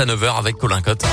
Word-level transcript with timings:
à 0.00 0.06
9h 0.06 0.38
avec 0.38 0.56
Colin 0.58 0.80
Cotte. 0.80 1.04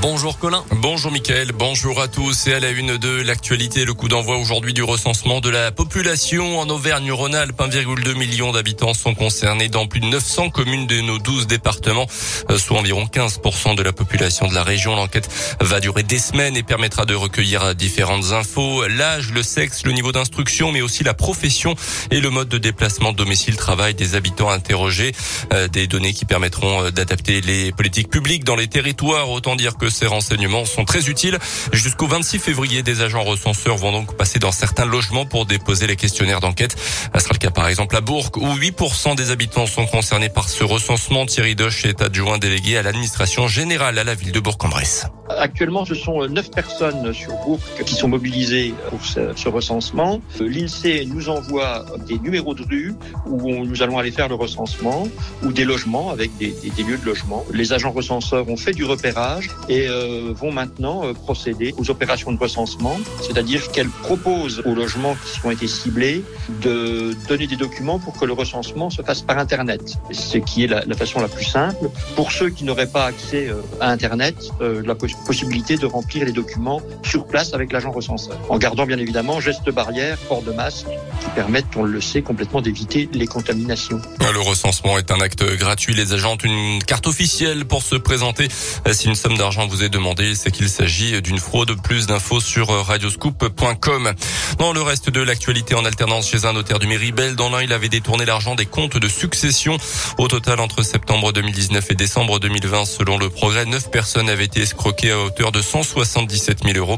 Bonjour 0.00 0.38
Colin. 0.38 0.64
Bonjour 0.70 1.10
Mickaël, 1.10 1.50
bonjour 1.50 2.00
à 2.00 2.06
tous 2.06 2.46
et 2.46 2.54
à 2.54 2.60
la 2.60 2.70
une 2.70 2.98
de 2.98 3.20
l'actualité, 3.20 3.84
le 3.84 3.94
coup 3.94 4.06
d'envoi 4.06 4.36
aujourd'hui 4.36 4.72
du 4.72 4.84
recensement 4.84 5.40
de 5.40 5.50
la 5.50 5.72
population 5.72 6.60
en 6.60 6.68
Auvergne-Rhône-Alpes. 6.68 7.58
1,2 7.58 8.14
million 8.14 8.52
d'habitants 8.52 8.94
sont 8.94 9.16
concernés 9.16 9.68
dans 9.68 9.88
plus 9.88 9.98
de 9.98 10.06
900 10.06 10.50
communes 10.50 10.86
de 10.86 11.00
nos 11.00 11.18
12 11.18 11.48
départements, 11.48 12.06
euh, 12.48 12.58
soit 12.58 12.78
environ 12.78 13.06
15% 13.06 13.74
de 13.74 13.82
la 13.82 13.92
population 13.92 14.46
de 14.46 14.54
la 14.54 14.62
région. 14.62 14.94
L'enquête 14.94 15.28
va 15.60 15.80
durer 15.80 16.04
des 16.04 16.20
semaines 16.20 16.56
et 16.56 16.62
permettra 16.62 17.04
de 17.04 17.16
recueillir 17.16 17.74
différentes 17.74 18.30
infos, 18.30 18.86
l'âge, 18.86 19.32
le 19.32 19.42
sexe, 19.42 19.84
le 19.84 19.90
niveau 19.90 20.12
d'instruction, 20.12 20.70
mais 20.70 20.80
aussi 20.80 21.02
la 21.02 21.14
profession 21.14 21.74
et 22.12 22.20
le 22.20 22.30
mode 22.30 22.48
de 22.48 22.58
déplacement 22.58 23.12
domicile-travail 23.12 23.94
des 23.94 24.14
habitants 24.14 24.50
interrogés. 24.50 25.12
Euh, 25.52 25.66
des 25.66 25.88
données 25.88 26.12
qui 26.12 26.24
permettront 26.24 26.84
euh, 26.84 26.90
d'adapter 26.90 27.40
les 27.40 27.72
politiques 27.72 28.10
publiques 28.10 28.44
dans 28.44 28.56
les 28.56 28.68
territoires. 28.68 29.30
Autant 29.30 29.56
dire 29.56 29.76
que 29.76 29.87
ces 29.90 30.06
renseignements 30.06 30.64
sont 30.64 30.84
très 30.84 31.08
utiles. 31.08 31.38
Jusqu'au 31.72 32.06
26 32.06 32.38
février, 32.38 32.82
des 32.82 33.02
agents 33.02 33.22
recenseurs 33.22 33.76
vont 33.76 33.92
donc 33.92 34.16
passer 34.16 34.38
dans 34.38 34.52
certains 34.52 34.84
logements 34.84 35.26
pour 35.26 35.46
déposer 35.46 35.86
les 35.86 35.96
questionnaires 35.96 36.40
d'enquête. 36.40 36.76
Ce 37.14 37.20
sera 37.20 37.32
le 37.32 37.38
cas 37.38 37.50
par 37.50 37.68
exemple 37.68 37.96
à 37.96 38.00
Bourg 38.00 38.30
où 38.36 38.54
8% 38.54 39.16
des 39.16 39.30
habitants 39.30 39.66
sont 39.66 39.86
concernés 39.86 40.28
par 40.28 40.48
ce 40.48 40.64
recensement. 40.64 41.26
Thierry 41.26 41.54
Doche 41.54 41.84
est 41.84 42.02
adjoint 42.02 42.38
délégué 42.38 42.76
à 42.76 42.82
l'administration 42.82 43.48
générale 43.48 43.98
à 43.98 44.04
la 44.04 44.14
ville 44.14 44.32
de 44.32 44.40
Bourg-en-Bresse. 44.40 45.06
Actuellement, 45.36 45.84
ce 45.84 45.94
sont 45.94 46.26
neuf 46.26 46.50
personnes 46.50 47.12
sur 47.12 47.32
Bourg 47.44 47.60
qui 47.84 47.94
sont 47.94 48.08
mobilisées 48.08 48.74
pour 48.88 49.04
ce, 49.04 49.48
recensement. 49.48 50.20
L'INSEE 50.40 51.06
nous 51.06 51.28
envoie 51.28 51.84
des 52.06 52.18
numéros 52.18 52.54
de 52.54 52.62
rue 52.62 52.94
où 53.26 53.64
nous 53.64 53.82
allons 53.82 53.98
aller 53.98 54.10
faire 54.10 54.28
le 54.28 54.34
recensement 54.34 55.06
ou 55.42 55.52
des 55.52 55.64
logements 55.64 56.10
avec 56.10 56.36
des, 56.38 56.54
des 56.76 56.82
lieux 56.82 56.98
de 56.98 57.04
logement. 57.04 57.44
Les 57.52 57.72
agents 57.72 57.90
recenseurs 57.90 58.48
ont 58.48 58.56
fait 58.56 58.72
du 58.72 58.84
repérage 58.84 59.50
et 59.68 59.77
euh, 59.86 60.32
vont 60.34 60.50
maintenant 60.50 61.04
euh, 61.04 61.12
procéder 61.12 61.74
aux 61.76 61.90
opérations 61.90 62.32
de 62.32 62.38
recensement, 62.38 62.96
c'est-à-dire 63.20 63.70
qu'elles 63.70 63.88
proposent 63.88 64.62
aux 64.64 64.74
logements 64.74 65.14
qui 65.14 65.46
ont 65.46 65.50
été 65.50 65.68
ciblés 65.68 66.24
de 66.62 67.14
donner 67.28 67.46
des 67.46 67.56
documents 67.56 67.98
pour 67.98 68.18
que 68.18 68.24
le 68.24 68.32
recensement 68.32 68.90
se 68.90 69.02
fasse 69.02 69.22
par 69.22 69.38
Internet, 69.38 69.98
ce 70.10 70.38
qui 70.38 70.64
est 70.64 70.66
la, 70.66 70.82
façon 70.96 71.20
la 71.20 71.28
plus 71.28 71.44
simple. 71.44 71.90
Pour 72.16 72.32
ceux 72.32 72.50
qui 72.50 72.64
n'auraient 72.64 72.90
pas 72.90 73.06
accès 73.06 73.48
euh, 73.48 73.60
à 73.80 73.90
Internet, 73.90 74.36
la 74.60 74.94
possibilité 74.94 75.76
de 75.76 75.86
remplir 75.86 76.24
les 76.24 76.32
documents 76.32 76.80
sur 77.02 77.26
place 77.26 77.54
avec 77.54 77.72
l'agent 77.72 77.90
recenseur, 77.90 78.38
en 78.48 78.58
gardant 78.58 78.86
bien 78.86 78.98
évidemment 78.98 79.40
gestes 79.40 79.70
barrières, 79.70 80.18
port 80.28 80.42
de 80.42 80.52
masque, 80.52 80.86
qui 81.20 81.28
permettent, 81.34 81.76
on 81.76 81.84
le 81.84 82.00
sait, 82.00 82.22
complètement 82.22 82.60
d'éviter 82.60 83.08
les 83.12 83.26
contaminations. 83.26 84.00
Le 84.32 84.40
recensement 84.40 84.98
est 84.98 85.10
un 85.10 85.20
acte 85.20 85.44
gratuit. 85.56 85.94
Les 85.94 86.12
agents 86.12 86.32
ont 86.32 86.36
une 86.36 86.82
carte 86.82 87.06
officielle 87.06 87.64
pour 87.64 87.82
se 87.82 87.96
présenter. 87.96 88.48
Si 88.92 89.06
une 89.06 89.14
somme 89.14 89.36
d'argent 89.36 89.67
vous 89.68 89.84
est 89.84 89.88
demandé, 89.88 90.34
c'est 90.34 90.50
qu'il 90.50 90.68
s'agit 90.68 91.20
d'une 91.22 91.38
fraude. 91.38 91.80
Plus 91.82 92.06
d'infos 92.06 92.40
sur 92.40 92.68
radioscoop.com. 92.68 94.12
Dans 94.58 94.72
le 94.72 94.82
reste 94.82 95.10
de 95.10 95.20
l'actualité 95.20 95.74
en 95.74 95.84
alternance 95.84 96.28
chez 96.28 96.44
un 96.44 96.54
notaire 96.54 96.78
du 96.78 96.86
Méribel, 96.86 97.36
dans 97.36 97.50
l'un, 97.50 97.62
il 97.62 97.72
avait 97.72 97.88
détourné 97.88 98.24
l'argent 98.24 98.54
des 98.54 98.66
comptes 98.66 98.96
de 98.96 99.08
succession. 99.08 99.76
Au 100.16 100.28
total, 100.28 100.60
entre 100.60 100.82
septembre 100.82 101.32
2019 101.32 101.90
et 101.90 101.94
décembre 101.94 102.40
2020, 102.40 102.84
selon 102.86 103.18
le 103.18 103.28
progrès, 103.28 103.66
neuf 103.66 103.90
personnes 103.90 104.28
avaient 104.30 104.46
été 104.46 104.62
escroquées 104.62 105.12
à 105.12 105.18
hauteur 105.18 105.52
de 105.52 105.60
177 105.60 106.64
000 106.64 106.78
euros. 106.78 106.96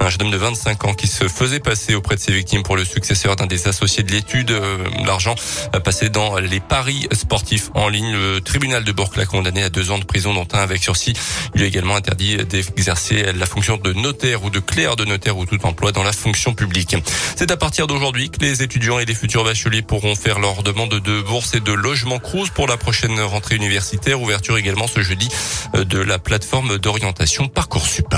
Un 0.00 0.08
jeune 0.08 0.22
homme 0.22 0.30
de 0.30 0.36
25 0.36 0.84
ans 0.84 0.94
qui 0.94 1.08
se 1.08 1.28
faisait 1.28 1.60
passer 1.60 1.94
auprès 1.94 2.16
de 2.16 2.20
ses 2.20 2.32
victimes 2.32 2.62
pour 2.62 2.76
le 2.76 2.84
successeur 2.84 3.36
d'un 3.36 3.46
des 3.46 3.68
associés 3.68 4.02
de 4.02 4.12
l'étude. 4.12 4.50
Euh, 4.50 4.78
l'argent 5.04 5.34
a 5.72 5.80
passé 5.80 6.08
dans 6.08 6.38
les 6.38 6.60
paris 6.60 7.08
sportifs 7.12 7.70
en 7.74 7.88
ligne. 7.88 8.12
Le 8.12 8.40
tribunal 8.40 8.84
de 8.84 8.92
Bourg 8.92 9.10
l'a 9.16 9.26
condamné 9.26 9.62
à 9.62 9.70
deux 9.70 9.90
ans 9.90 9.98
de 9.98 10.04
prison, 10.04 10.34
dont 10.34 10.48
un 10.52 10.58
avec 10.58 10.82
sursis. 10.82 11.14
Il 11.54 11.62
a 11.62 11.66
également 11.66 11.96
interdit 11.96 12.11
d'exercer 12.14 13.32
la 13.32 13.46
fonction 13.46 13.76
de 13.76 13.92
notaire 13.92 14.44
ou 14.44 14.50
de 14.50 14.60
clerc 14.60 14.96
de 14.96 15.04
notaire 15.04 15.36
ou 15.36 15.46
tout 15.46 15.64
emploi 15.64 15.92
dans 15.92 16.02
la 16.02 16.12
fonction 16.12 16.54
publique. 16.54 16.96
C'est 17.36 17.50
à 17.50 17.56
partir 17.56 17.86
d'aujourd'hui 17.86 18.30
que 18.30 18.40
les 18.40 18.62
étudiants 18.62 18.98
et 18.98 19.04
les 19.04 19.14
futurs 19.14 19.44
bacheliers 19.44 19.82
pourront 19.82 20.14
faire 20.14 20.38
leur 20.38 20.62
demande 20.62 20.94
de 20.94 21.22
bourse 21.22 21.54
et 21.54 21.60
de 21.60 21.72
logement 21.72 22.18
Cruz 22.18 22.50
pour 22.54 22.66
la 22.66 22.76
prochaine 22.76 23.18
rentrée 23.20 23.56
universitaire. 23.56 24.20
Ouverture 24.20 24.58
également 24.58 24.86
ce 24.86 25.02
jeudi 25.02 25.28
euh, 25.74 25.84
de 25.84 25.98
la 25.98 26.18
plateforme 26.18 26.78
d'orientation 26.78 27.48
Parcoursup. 27.48 28.14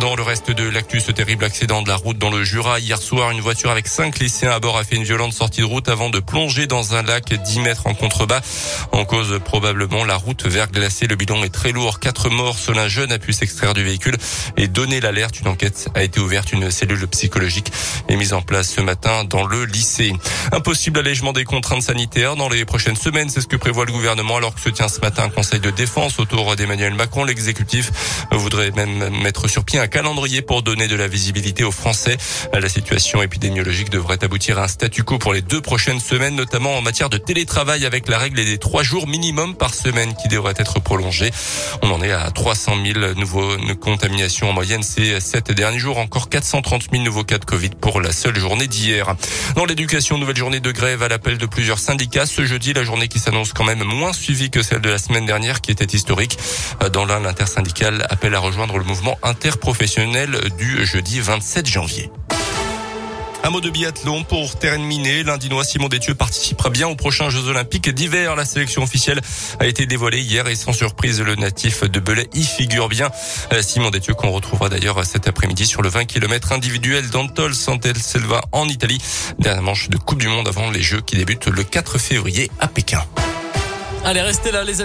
Dans 0.00 0.14
le 0.14 0.22
reste 0.22 0.50
de 0.50 0.68
l'actu, 0.68 1.00
ce 1.00 1.10
terrible 1.10 1.44
accident 1.44 1.80
de 1.80 1.88
la 1.88 1.96
route 1.96 2.18
dans 2.18 2.30
le 2.30 2.44
Jura. 2.44 2.78
Hier 2.80 2.98
soir, 2.98 3.30
une 3.30 3.40
voiture 3.40 3.70
avec 3.70 3.86
cinq 3.86 4.18
lycéens 4.18 4.50
à 4.50 4.60
bord 4.60 4.76
a 4.76 4.84
fait 4.84 4.96
une 4.96 5.04
violente 5.04 5.32
sortie 5.32 5.60
de 5.60 5.64
route 5.64 5.88
avant 5.88 6.10
de 6.10 6.20
plonger 6.20 6.66
dans 6.66 6.94
un 6.94 7.02
lac 7.02 7.32
10 7.32 7.60
mètres 7.60 7.86
en 7.86 7.94
contrebas. 7.94 8.42
En 8.92 9.06
cause, 9.06 9.40
probablement, 9.42 10.04
la 10.04 10.16
route 10.16 10.44
verglacée. 10.44 11.06
Le 11.06 11.16
bidon 11.16 11.42
est 11.44 11.54
très 11.54 11.72
lourd. 11.72 11.98
Quatre 11.98 12.28
morts. 12.28 12.58
Seul 12.58 12.78
un 12.78 12.88
jeune 12.88 13.10
a 13.10 13.18
pu 13.18 13.32
s'extraire 13.32 13.72
du 13.72 13.84
véhicule 13.84 14.16
et 14.58 14.68
donner 14.68 15.00
l'alerte. 15.00 15.40
Une 15.40 15.48
enquête 15.48 15.88
a 15.94 16.02
été 16.02 16.20
ouverte. 16.20 16.52
Une 16.52 16.70
cellule 16.70 17.06
psychologique 17.08 17.72
est 18.08 18.16
mise 18.16 18.34
en 18.34 18.42
place 18.42 18.68
ce 18.68 18.82
matin 18.82 19.24
dans 19.24 19.46
le 19.46 19.64
lycée. 19.64 20.12
Un 20.52 20.60
possible 20.60 20.98
allègement 20.98 21.32
des 21.32 21.44
contraintes 21.44 21.82
sanitaires 21.82 22.36
dans 22.36 22.50
les 22.50 22.66
prochaines 22.66 22.96
semaines. 22.96 23.30
C'est 23.30 23.40
ce 23.40 23.46
que 23.46 23.56
prévoit 23.56 23.86
le 23.86 23.92
gouvernement 23.92 24.36
alors 24.36 24.54
que 24.54 24.60
se 24.60 24.68
tient 24.68 24.88
ce 24.88 25.00
matin 25.00 25.24
un 25.24 25.30
conseil 25.30 25.60
de 25.60 25.70
défense 25.70 26.18
autour 26.18 26.54
d'Emmanuel 26.54 26.92
Macron. 26.92 27.24
L'exécutif 27.24 27.90
voudrait 28.30 28.72
même 28.72 29.08
mettre 29.22 29.48
sur 29.48 29.64
pied 29.64 29.78
un 29.78 29.85
calendrier 29.88 30.42
pour 30.42 30.62
donner 30.62 30.88
de 30.88 30.96
la 30.96 31.08
visibilité 31.08 31.64
aux 31.64 31.70
Français. 31.70 32.16
La 32.52 32.68
situation 32.68 33.22
épidémiologique 33.22 33.90
devrait 33.90 34.22
aboutir 34.22 34.58
à 34.58 34.64
un 34.64 34.68
statu 34.68 35.04
quo 35.04 35.18
pour 35.18 35.32
les 35.32 35.42
deux 35.42 35.60
prochaines 35.60 36.00
semaines, 36.00 36.34
notamment 36.34 36.76
en 36.76 36.82
matière 36.82 37.08
de 37.08 37.18
télétravail 37.18 37.86
avec 37.86 38.08
la 38.08 38.18
règle 38.18 38.36
des 38.36 38.58
trois 38.58 38.82
jours 38.82 39.06
minimum 39.06 39.54
par 39.54 39.74
semaine 39.74 40.14
qui 40.20 40.28
devrait 40.28 40.54
être 40.56 40.80
prolongée. 40.80 41.30
On 41.82 41.90
en 41.90 42.02
est 42.02 42.10
à 42.10 42.30
300 42.30 42.76
000 42.84 43.14
nouveaux 43.14 43.56
contaminations 43.80 44.50
en 44.50 44.52
moyenne 44.52 44.82
ces 44.82 45.20
sept 45.20 45.52
derniers 45.52 45.78
jours. 45.78 45.98
Encore 45.98 46.28
430 46.28 46.88
000 46.90 47.04
nouveaux 47.04 47.24
cas 47.24 47.38
de 47.38 47.44
Covid 47.44 47.70
pour 47.80 48.00
la 48.00 48.12
seule 48.12 48.38
journée 48.38 48.66
d'hier. 48.66 49.14
Dans 49.54 49.64
l'éducation, 49.64 50.18
nouvelle 50.18 50.36
journée 50.36 50.60
de 50.60 50.72
grève 50.72 51.02
à 51.02 51.08
l'appel 51.08 51.38
de 51.38 51.46
plusieurs 51.46 51.78
syndicats. 51.78 52.26
Ce 52.26 52.44
jeudi, 52.44 52.72
la 52.72 52.84
journée 52.84 53.08
qui 53.08 53.18
s'annonce 53.18 53.52
quand 53.52 53.64
même 53.64 53.84
moins 53.84 54.12
suivie 54.12 54.50
que 54.50 54.62
celle 54.62 54.80
de 54.80 54.90
la 54.90 54.98
semaine 54.98 55.26
dernière 55.26 55.60
qui 55.60 55.70
était 55.70 55.96
historique. 55.96 56.38
Dans 56.92 57.04
l'un, 57.04 57.20
l'intersyndical 57.20 58.06
appelle 58.10 58.34
à 58.34 58.40
rejoindre 58.40 58.78
le 58.78 58.84
mouvement 58.84 59.18
interprofessionnel 59.22 59.75
professionnel 59.76 60.40
du 60.56 60.86
jeudi 60.86 61.20
27 61.20 61.66
janvier. 61.66 62.10
Un 63.44 63.50
mot 63.50 63.60
de 63.60 63.68
biathlon 63.68 64.24
pour 64.24 64.58
terminer. 64.58 65.22
L'Indinois 65.22 65.64
Simon 65.64 65.88
Détieux 65.88 66.14
participera 66.14 66.70
bien 66.70 66.88
aux 66.88 66.96
prochains 66.96 67.28
Jeux 67.28 67.46
Olympiques 67.48 67.90
d'hiver. 67.90 68.36
La 68.36 68.46
sélection 68.46 68.82
officielle 68.82 69.20
a 69.60 69.66
été 69.66 69.84
dévoilée 69.84 70.22
hier 70.22 70.48
et 70.48 70.54
sans 70.54 70.72
surprise, 70.72 71.20
le 71.20 71.34
natif 71.34 71.84
de 71.84 72.00
Belay 72.00 72.26
y 72.32 72.42
figure 72.42 72.88
bien. 72.88 73.10
Euh, 73.52 73.60
Simon 73.60 73.90
Détieux 73.90 74.14
qu'on 74.14 74.30
retrouvera 74.30 74.70
d'ailleurs 74.70 75.04
cet 75.04 75.28
après-midi 75.28 75.66
sur 75.66 75.82
le 75.82 75.90
20 75.90 76.06
km 76.06 76.52
individuel 76.52 77.10
d'Antol 77.10 77.54
Santel 77.54 77.98
Selva 77.98 78.40
en 78.52 78.66
Italie. 78.68 79.02
Dernière 79.38 79.62
manche 79.62 79.90
de 79.90 79.98
Coupe 79.98 80.20
du 80.20 80.28
Monde 80.28 80.48
avant 80.48 80.70
les 80.70 80.80
Jeux 80.80 81.02
qui 81.02 81.16
débutent 81.16 81.48
le 81.48 81.64
4 81.64 81.98
février 81.98 82.50
à 82.60 82.66
Pékin. 82.66 83.04
Allez, 84.06 84.22
restez 84.22 84.52
là 84.52 84.62
les 84.62 84.70
amis. 84.70 84.74